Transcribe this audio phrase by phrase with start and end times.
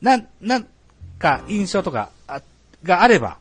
[0.00, 0.66] な、なん
[1.18, 2.40] か印象とか、あ
[2.82, 3.38] があれば、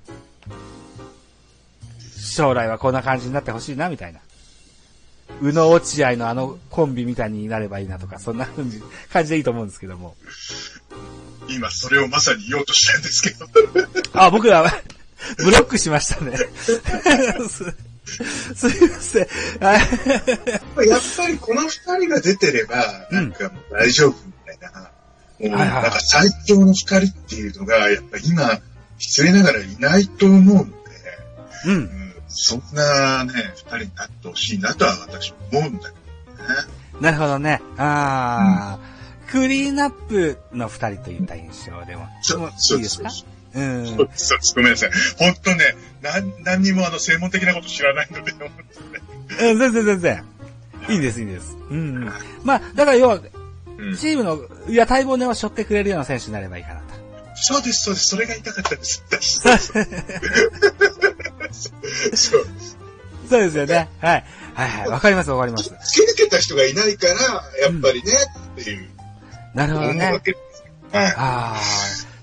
[2.18, 4.20] 将来はこんな感じになってほしいな、みたいな。
[5.42, 8.82] 宇野落合のあのコンビみたいになればいいなとか、そんな感じ、
[9.12, 10.16] 感じでいいと思うんですけども。
[11.48, 13.46] 今それをまさに言おうとしたんですけど。
[14.14, 14.64] あ、僕ら、
[15.38, 16.38] ブロックしましたね。
[17.50, 19.28] す、すいません。
[19.60, 19.78] は
[20.84, 24.16] いやっぱりこの二人が出てれば、なんかもう大丈夫
[25.40, 28.60] はいはいなんか最強の二人っていうのが、やっぱ今、
[28.98, 30.70] 失礼ながらいないと思うので、
[31.66, 31.78] うんう。
[31.80, 35.96] ん、そんなね、二人になってほしいなとは私は思うんだけ
[36.42, 36.56] どね。
[37.02, 37.62] なるほどね。
[37.78, 42.04] あー、クリーンアップの二人といった印象でも。
[42.04, 43.10] もそうそういいですか？
[43.10, 43.86] そううん。
[43.88, 44.92] そうですごめんなさい。
[45.18, 48.38] 本当ね、なん、何にもあの、専門的なこと知らないので、ね
[49.42, 50.24] うん、全然全然。
[50.90, 51.56] いいです、いいです。
[51.70, 52.12] うん。
[52.44, 53.20] まあ、だから要は、
[53.78, 56.86] うんチームの、いや、待望年を背負ってくれるような選手になればいいかなと。
[57.36, 58.08] そうです、そうです。
[58.08, 59.04] それが言いたかったです。
[59.10, 59.40] 私
[62.16, 62.48] そう
[63.30, 63.42] そう。
[63.42, 63.90] ですよね。
[64.00, 64.26] はい。
[64.54, 64.90] はいはい。
[64.90, 65.70] わかります、わかります。
[65.70, 68.12] 突き抜けた人がいないから、やっぱりね、
[68.54, 68.90] っていう、
[69.54, 70.22] なるほどね。
[70.92, 71.06] はい。
[71.18, 71.62] ああ。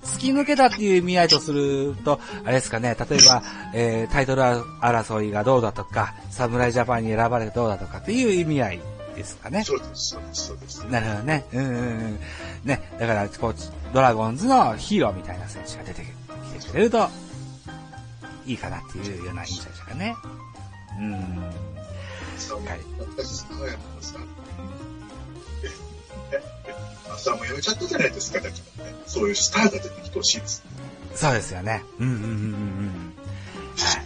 [0.04, 3.42] 突き抜けたっていう意味合いとすると、あれですかね、例えば、
[3.74, 8.80] えー、タイトル争いがどうだとか、侍ジャパンに選ばれてどうだとかっていう意味合い
[9.14, 9.64] ですかね。
[9.64, 10.78] そうです、そうです、そうです。
[10.84, 11.44] なるほどね。
[11.52, 12.20] うんうんうん。
[12.64, 13.54] ね、だから、こう、
[13.92, 17.08] ドラゴンズのヒーローみたいな選手が出てきてくれると、
[18.46, 20.16] いいかなっていうような印象でしたかね。
[20.98, 21.12] うん。
[21.12, 22.80] はい
[23.16, 24.18] 私、さ、やっぱさ、
[26.32, 26.74] え、え、
[27.12, 28.94] 朝もやめちゃったじゃないですか、だからね。
[29.06, 30.62] そういうスターが出てきてほしいです。
[31.14, 31.82] そうですよね。
[31.98, 33.14] うんうんうんうんうん。
[33.76, 34.01] はい。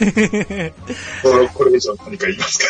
[1.22, 2.66] これ、これ以上何か言いますか？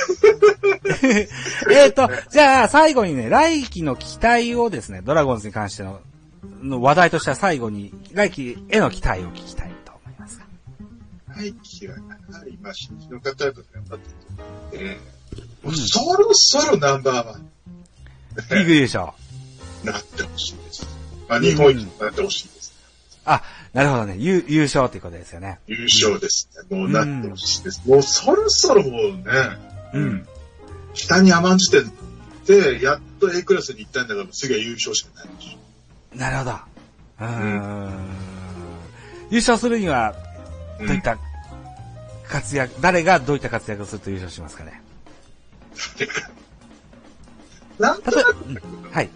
[1.72, 6.00] えっと、じゃあ、最後にね、来季の期待をですね、ドラゴンズに関しての、
[6.62, 11.34] の話題としては最後に、来季への期待を聞きたいと思いますが。
[11.34, 12.00] はい、キラや
[12.38, 14.98] はり、まあ、新人の方々頑張ってて、え
[15.64, 17.50] うんー、そろそろナンバーワン
[18.50, 19.12] リーグ優勝。
[19.82, 20.86] に なってほしいです。
[21.28, 22.59] まあ、日本一になってほしいです。
[23.32, 23.42] あ、
[23.72, 24.16] なるほどね。
[24.18, 25.60] 優優勝っていうことですよね。
[25.66, 26.76] 優勝ですね。
[26.76, 27.82] もうなってほしいです。
[27.86, 29.22] もうそろそろもうね、
[29.94, 30.28] うん。
[30.94, 31.82] 下に甘んじて
[32.46, 36.18] で、やっと A クラスに行ったんだから、次は優勝しかないでしょ。
[36.18, 36.50] なるほど。
[36.50, 37.90] うーん。
[39.30, 40.16] 優勝するには、
[40.80, 41.16] どういった
[42.28, 44.82] 活躍、誰がどういった活躍をすると優勝しますかね？
[47.78, 49.10] なんとなく、うんはい。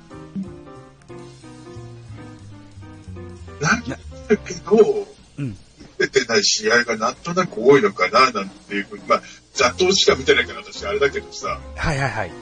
[4.36, 5.06] だけど、
[5.38, 5.56] うん。
[5.98, 9.22] 出てない試合がなんとなく多いのかな、なんていうふうに、まあ、
[9.54, 12.32] ざっとしか見てないから私あれだけどさ、はいはいはい。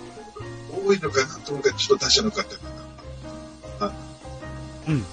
[0.85, 2.57] 多いのかなと思うからちょっと打者の方か
[3.81, 3.93] な。
[4.89, 5.05] うん。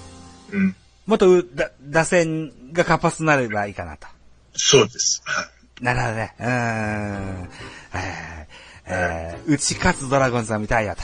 [0.52, 0.76] うん。
[1.06, 4.06] もっとだ打線が活発になればいいかなと。
[4.54, 5.22] そうです。
[5.24, 5.42] は
[5.80, 5.84] い。
[5.84, 6.34] なるほどね。
[6.38, 7.50] うーん。
[7.94, 11.02] えー、えー、打ち勝つドラゴンズは見たいよと。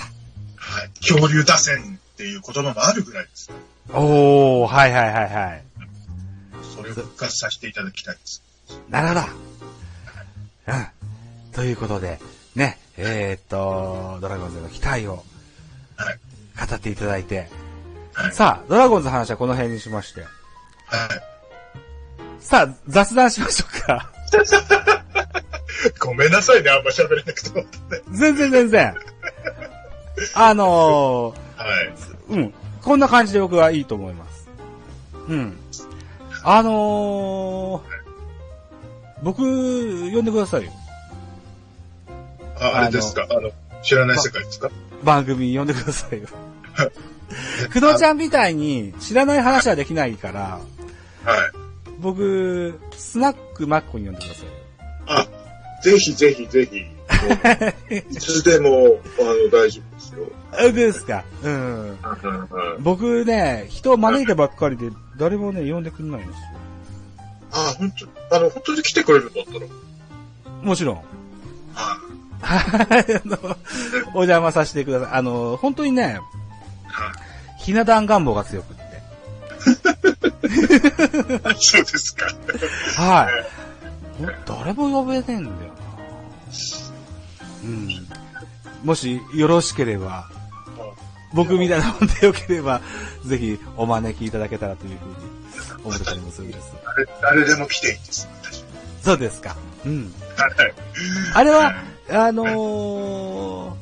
[0.57, 0.91] はい。
[1.01, 3.51] 恐竜打線っていう言葉もあるぐらいです。
[3.93, 5.65] おー、はいはいはいはい。
[6.75, 8.43] それを復活させていただきたいです。
[8.89, 9.21] なるほど。
[10.69, 11.53] うん。
[11.53, 12.19] ということで、
[12.55, 15.25] ね、えー、っと、ドラゴンズの期待を
[15.97, 16.19] はい。
[16.69, 17.49] 語っていただいて、
[18.13, 18.33] はい。
[18.33, 20.31] さあ、ドラゴンズの話はこの辺にしまして、はい。
[22.41, 24.13] さあ、雑談しましょうか。
[26.01, 27.67] ごめんなさいね、あんま喋れなくても。
[28.13, 28.95] 全然全然。
[30.35, 31.94] あのはい。
[32.31, 32.55] ー、うん。
[32.83, 34.49] こんな感じで僕はいいと思います。
[35.28, 35.56] うん。
[36.44, 37.81] あのー、
[39.22, 39.43] 僕、
[40.12, 40.71] 呼んでくださいよ。
[42.61, 43.27] あ、あれですか？
[43.31, 43.50] あの、
[43.83, 44.71] 知らない世界ですか？
[45.03, 46.28] 番組呼んでくださいよ。
[47.72, 50.61] くどちゃんみたいに知らない話はできないから、
[51.25, 51.53] はい。
[51.99, 54.53] 僕、スナックマッコに呼んでくださいよ。
[55.06, 55.27] あ、
[55.83, 56.84] ぜひぜひぜひ。
[57.91, 58.69] いつでも、
[59.21, 60.27] あの、大丈夫ですよ。
[60.53, 61.99] あれですかうん。
[62.81, 66.36] 僕ね、人を招いてばっかりで、誰もね、呼んでくれないんですよ。
[67.53, 67.91] あ、本
[68.30, 68.36] 当？
[68.36, 69.66] あの、本当に来てくれるんだったら。
[70.63, 70.97] もちろん。
[71.74, 71.98] は
[72.41, 73.39] はい、 あの、
[74.15, 75.09] お邪魔させてください。
[75.12, 76.21] あの、本当にね。
[77.59, 78.86] ひな壇願望が強くって。
[81.59, 82.27] そうですか。
[82.97, 83.57] はい。
[84.24, 85.66] ほ誰も呼べねえんだよな。
[87.65, 88.07] うん。
[88.85, 90.29] もし、よろしければ、
[91.33, 92.81] 僕みたいなもんでよければ、
[93.25, 95.15] ぜひお招きいただけたらというふうに
[95.85, 96.73] 思ってたりもするんです。
[97.23, 98.29] 誰誰でも来ていいです。
[98.43, 98.65] 私
[99.03, 99.57] そうですか。
[99.85, 100.13] うん。
[100.37, 100.75] はい。
[101.35, 101.75] あれは、
[102.11, 103.77] あのーうん、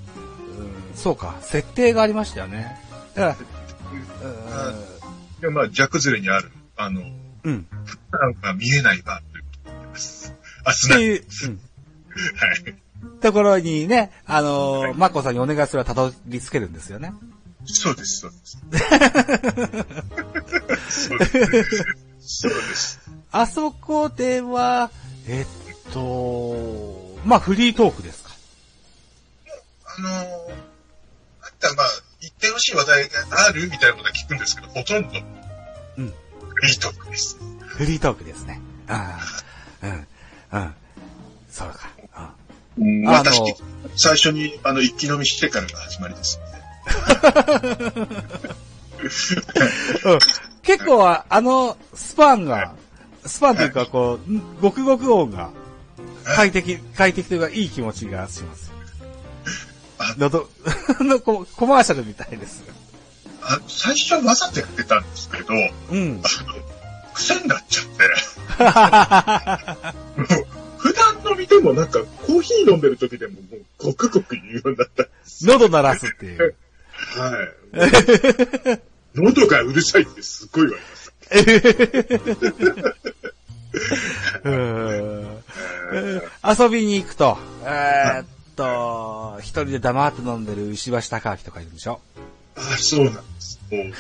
[0.94, 2.78] そうか、設定がありましたよね。
[3.14, 3.38] だか
[4.22, 4.70] ら、
[5.40, 7.08] でまあ、蛇崩れにある、あの、うん。
[7.44, 7.66] うん。
[8.10, 10.34] なんか見えないバーということになります。
[10.64, 10.96] あ、っすな。
[10.96, 11.04] はい。
[11.04, 11.60] ていう、うん。
[13.20, 17.12] ところにね、あのー、マコさんにお願いすればたどり着けるんですよね。
[17.66, 18.58] そうです、そうです。
[21.08, 21.84] そうです。
[22.20, 23.00] そうです。
[23.32, 24.90] あそこでは、
[25.26, 25.46] えっ
[25.92, 28.30] と、まあフリートークですか？
[29.98, 31.86] あのー、あったまあ、
[32.20, 35.08] 言ってほしい話題があるみたいなことは聞くんですけど、ほとんど、
[35.98, 36.06] うん。
[36.06, 37.38] いいトークです。
[37.60, 38.60] フリートークですね。
[38.88, 39.18] あ
[39.82, 40.06] あ、うん、
[40.60, 40.74] うん。
[42.76, 43.54] そうん、あの私、
[43.96, 46.40] 最初に、あの、一気飲みしてからが始まりです。
[50.04, 50.18] うん、
[50.62, 52.74] 結構は、あの、スパンが、
[53.24, 55.50] スパンというか、こう、ごくごく音が、
[56.24, 58.72] 快適、快適というか、いい気持ちがします。
[59.98, 60.48] あ喉、
[61.00, 62.64] のココマーシャルみたいです。
[63.42, 65.54] あ最初はわざとやってたんですけど、
[65.90, 66.22] うん。
[66.24, 66.54] あの、
[67.12, 68.04] 癖になっちゃって、
[70.78, 72.00] 普段飲みでもなんか、
[72.34, 75.06] コーヒー飲んでる時でももう、ごくごく言うようになった。
[75.42, 76.56] 喉鳴らすっていう。
[77.16, 78.80] はい。
[79.14, 81.10] 喉がうるさいってすっごい言われまし
[84.42, 84.50] た。
[84.50, 85.42] うん
[86.64, 88.26] 遊びに行くと、えーっ
[88.56, 92.00] と、一人で黙って飲んでる石橋貴明とかいるんでしょ？
[92.56, 93.60] あ、そうなんです。
[93.70, 93.92] もう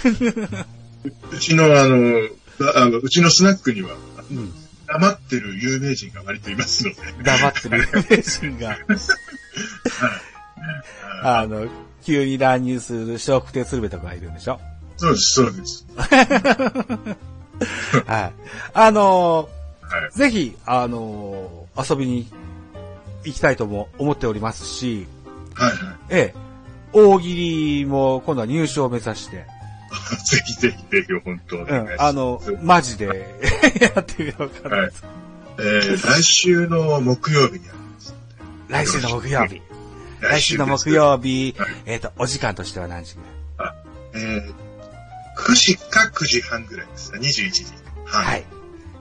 [1.36, 2.28] うちのあの、
[2.74, 3.96] ああの、うちのスナックには、
[4.30, 4.52] うん。
[4.94, 7.84] 黙ってる有名人が割といますので、黙ってる有
[8.16, 8.76] 名人が、
[11.22, 11.66] あの、
[12.04, 14.60] 急に乱入する笑福亭鶴瓶とかいるんでしょ？
[14.96, 15.86] そうです、そうです。
[18.06, 18.32] はい。
[18.74, 19.48] あの
[19.82, 20.10] はい。
[20.10, 22.28] ーぜひ、あのー遊びに
[23.24, 25.08] 行きたいとも思っておりますし、
[25.54, 25.78] はいはい。
[26.10, 26.34] ええ、
[26.92, 29.44] 大喜利も今度は入賞を目指して、
[30.24, 31.88] ぜひぜひぜひ、本当おうん。
[31.98, 33.06] あの、マジで
[33.80, 34.76] やってみようかなと。
[34.76, 34.92] はい
[35.56, 38.14] えー、来週の木曜日にあります。
[38.68, 39.62] 来週の木曜日。
[40.20, 41.54] 来週の木曜日、
[41.86, 43.20] えっ、と、お時間としては何時ぐ
[43.62, 43.74] らい？
[44.14, 44.54] えー、
[45.36, 47.18] 9時か9時半ぐらいですね。
[47.20, 47.64] 21時。
[48.06, 48.18] は。
[48.20, 48.44] はいい。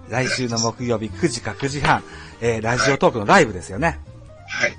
[0.10, 2.04] 来週の木曜日9時か9時半、
[2.42, 4.00] えー、ラジオトークのライブですよね。
[4.48, 4.78] はい。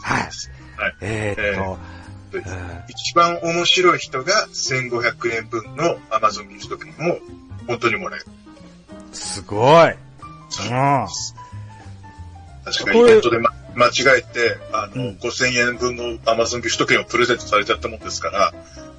[0.00, 0.22] はい
[0.76, 0.94] はい。
[1.00, 1.95] えー、っと、えう
[2.40, 7.18] ん一番面白い人が1500円分の Amazon ギフト券を
[7.66, 8.26] 本当にもらえる。
[9.12, 9.90] すごい。
[9.90, 9.96] うん。
[12.64, 18.52] 確かこれイベントで、ま、間違えて、あの、うん5000円分の Amazon ギフト券をプレゼントされちゃったもんですから、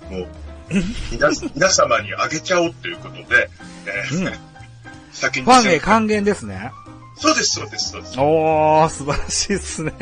[0.09, 0.27] もう、
[1.11, 3.49] 皆皆様にあげちゃおうということで、
[3.85, 4.33] えーうん
[5.17, 6.71] 先にファンへ還元ですね。
[7.15, 8.19] そうです、そうです、そうです。
[8.19, 9.93] おー、素晴らしいですね。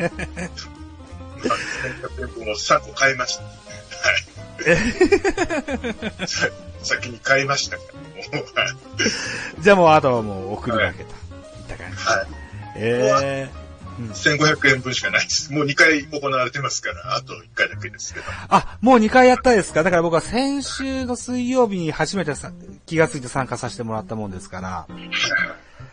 [1.48, 3.42] 1500円分を3個買いました。
[3.44, 4.24] はい。
[6.82, 7.82] 先に買いましたか
[8.32, 8.76] ら、もう、はい。
[9.60, 11.10] じゃあもうあとはもう送るだけと。
[11.10, 11.16] いっ
[11.68, 11.96] た感じ。
[12.04, 12.26] はい。
[12.76, 13.48] え
[14.12, 15.50] 1500円分しかないです。
[15.52, 18.26] もう2回行われてますから、あと1回だけですけど。
[18.26, 19.82] ー、あ、もう2回やったですか？
[19.82, 22.52] だから僕は先週の水曜日に初めてさ
[22.84, 24.86] 気がついて参加させてもらったもんですから、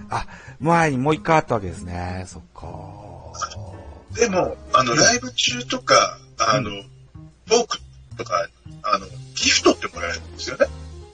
[0.09, 0.27] あ、
[0.59, 2.25] 前にもう1回あったわけですね。
[2.27, 2.67] そっか。
[4.15, 6.69] でも、あの、ライブ中とか、あの、
[7.49, 7.77] トーク
[8.17, 8.47] とか、
[8.83, 10.67] あの、ギフトってもらえるんですよね。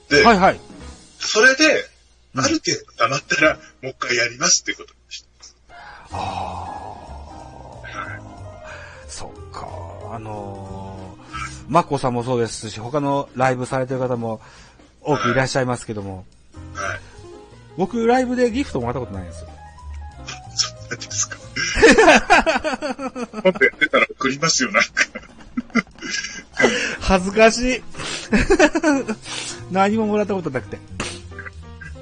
[0.08, 0.60] で、はいはい。
[1.18, 1.64] それで、
[2.34, 5.28] うんある程度溜まったら、もう一回やりますっていうことでした。
[6.12, 6.80] ああ。
[9.08, 9.68] そっか。
[10.14, 14.40] あのー、マッコさんもそうですし、他のライブされてる方も
[15.00, 16.24] 多くいらっしゃいますけども、
[16.74, 17.00] はい。
[17.76, 19.48] 僕ライブでギフトもらったことないんですよ。
[21.94, 23.28] そうなんですか。
[23.32, 24.88] 今度やってたら送りますよ、なんか。
[27.00, 27.82] 恥ずかしい。
[29.70, 30.78] 何ももらったことなくて。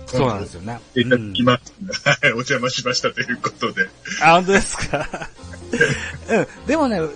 [0.07, 0.81] そうなんですよね。
[0.95, 1.73] いただうんきます。
[2.09, 3.89] はい、お邪魔しましたということで。
[4.23, 5.29] あ、本当ですか？
[6.31, 6.47] うん。
[6.67, 7.11] でもね、う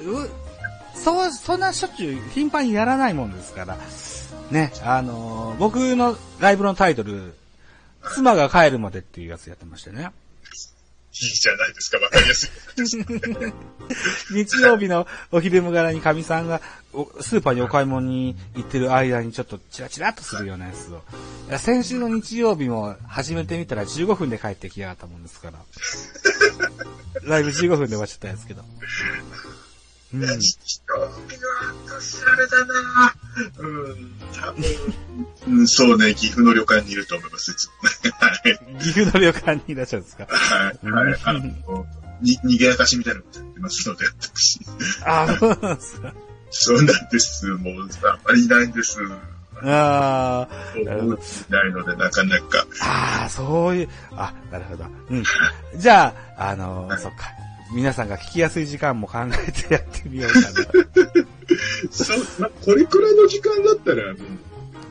[0.95, 3.79] そう、そんなしょっちゅう頻繁にやらないもんですから。
[4.50, 7.35] ね、あのー僕のライブのタイトル、
[8.14, 10.11] 妻が帰るまでっていうやつやってましてね。
[11.14, 12.50] いいじゃないですか、わかりやすい。
[14.33, 16.62] 日曜日のお昼からにかみさんが
[16.95, 21.02] おスーパーにお買い物に行ってる間にちょっとチラチラっとするようなやつを。
[21.49, 25.59] いや先週の日曜日も始めてみたら15分で帰ってきやがったもんですから。
[27.25, 28.64] ライブ15分で終わっちゃったんですけど。
[30.14, 30.40] うん。
[30.40, 31.09] 人の
[31.87, 33.14] 私あれだな
[33.59, 34.64] うん、多分、
[35.49, 37.73] うん、そうね、岐阜の旅館にいると思います、いつも
[38.11, 38.12] ね。
[38.81, 39.75] 岐阜の旅館にい。
[39.75, 40.91] らっしゃるんですかはい。
[40.91, 41.21] はい。
[41.25, 41.41] あの、
[42.21, 43.15] に、逃げ明かしみたい。
[43.15, 44.61] なことやってますので、私。
[45.05, 46.15] ああ、そうなんですか。
[46.51, 47.47] そうなんです。
[47.47, 47.89] もう、あん
[48.27, 48.49] まりい。
[48.49, 48.69] ない。
[48.69, 48.99] んです。
[49.65, 51.19] ああ、なるほど。
[51.49, 51.73] ない。
[51.73, 52.67] ので、なかなか。
[52.83, 53.85] ああ、そうい。
[53.85, 54.85] う、あ、なるほど。
[55.11, 55.25] うん。
[55.77, 57.19] じゃあ、あのーそっか。
[57.75, 58.67] 皆さんが聞きやすい。
[58.67, 60.49] 時間も考えてやってみようかな。
[61.91, 63.15] そう、ま、これくらい。
[63.17, 64.17] の時間だったら、い。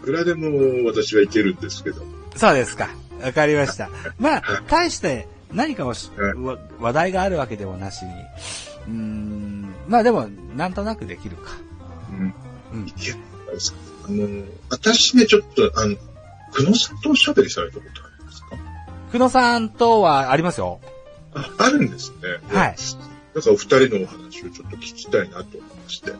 [0.04, 0.50] くらでも
[0.90, 1.28] 私はい。
[1.28, 2.02] けるんですけど。
[2.36, 2.90] そうですか。
[3.24, 3.90] わかりました。
[4.18, 8.12] まあ、対して何かをしわ話題があるわけでもなしに。
[8.12, 9.74] うーん。
[9.88, 11.52] まあでも、なんとなくできるか。
[12.10, 12.34] うん。
[12.74, 12.88] うん。
[12.88, 13.16] いや、
[14.06, 15.96] あの、私ね、ちょっと、あの、
[16.54, 18.58] 久野さんとおしゃべりされたことありますか？
[19.12, 20.80] 久野さんとはありますよ。
[21.34, 22.18] あ、あるんですね。
[22.54, 22.76] はい。
[23.34, 26.14] なんかお二人のお話をちょっと聞きたいなと思いまして。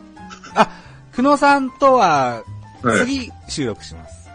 [0.54, 0.70] あ、
[1.14, 2.44] 久野さんとは、
[2.82, 3.06] はい。
[3.06, 4.28] 次収録します。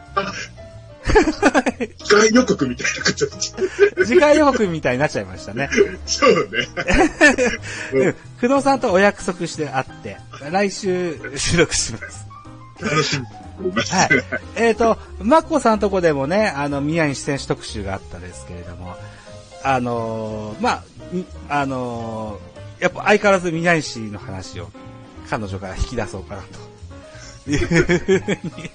[1.97, 4.05] 機械予告みたいな形で。
[4.05, 5.69] 次回予告みたいになっちゃいましたね。
[6.05, 6.67] そうね。
[7.93, 10.17] うん久野さんとお約束して会って、
[10.51, 12.27] 来週収録します。
[12.79, 13.25] 楽しみ。
[13.71, 14.09] はい
[14.55, 18.95] えっ、と、マッコさんとこでもね、あの、宮西選手特集があったですけれども、
[19.63, 24.69] あのーまあ、みあのーやっぱ相変わらず宮西の話を
[25.29, 26.67] 彼女から引き出そうかなと。
[27.49, 28.69] いうふうに、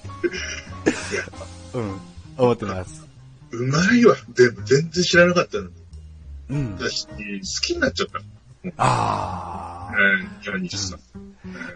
[1.73, 2.01] うん、
[2.37, 3.05] 思ってます。
[3.51, 4.15] うまいわ。
[4.35, 5.69] でも全然知らなかったのに。
[6.49, 6.75] うん。
[6.77, 7.13] 私、好
[7.61, 8.19] きになっちゃった。
[8.77, 9.93] ああ。
[9.95, 10.99] うん、ジャニさん。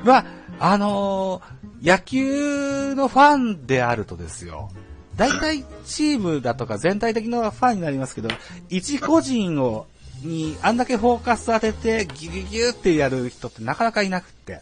[0.03, 0.25] まあ、
[0.59, 4.71] あのー野球のファンであるとですよ。
[5.15, 8.29] 大体チームだとか全体的なファンになりますけど、
[8.69, 9.87] 一個人を、
[10.23, 14.53] にあんだけフォーカス当ててギュギュギュってやる人ってなかなかいなくって。
[14.53, 14.61] で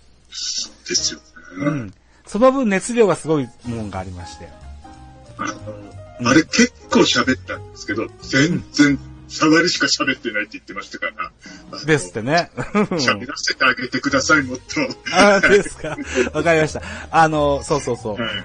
[0.95, 1.25] すよね。
[1.59, 1.93] うん。
[2.25, 4.49] その分熱量がすごいもんがありまして。
[5.37, 5.45] あ
[6.21, 11.31] の、あれ結構喋ったんですけど、全然、触りしか喋ってないって言ってましたから。
[11.85, 12.51] ですってね。
[12.55, 14.63] 喋らせてあげてください、もっと。
[15.13, 15.97] あですか。
[16.33, 16.81] わかりました。
[17.11, 18.15] あの、そうそうそう。
[18.15, 18.35] はい